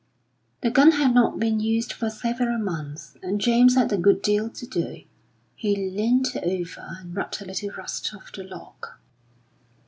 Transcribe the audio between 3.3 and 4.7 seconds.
James had a good deal to